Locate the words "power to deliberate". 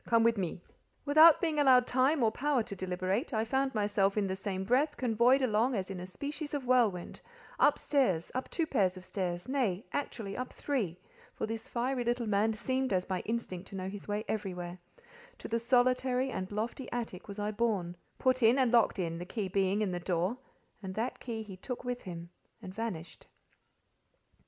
2.31-3.35